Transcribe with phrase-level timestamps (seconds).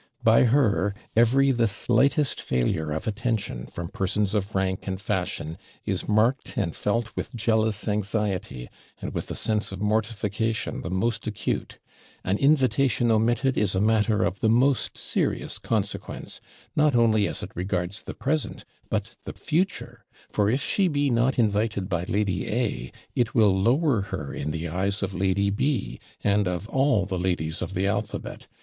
[0.23, 6.07] By her, every the slightest failure of attention, from persons of rank and fashion, is
[6.07, 8.67] marked and felt with jealous anxiety,
[8.99, 11.77] and with a sense of mortification the most acute
[12.23, 16.41] an invitation omitted is a matter of the most serious consequence,
[16.75, 21.37] not only as it regards the present, but the future; for if she be not
[21.37, 26.47] invited by Lady A, it will lower her in the eyes of Lady B, and
[26.47, 28.47] of all the ladies of the alphabet.